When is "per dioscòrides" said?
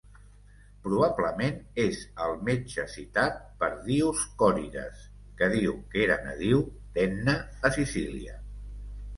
3.59-5.05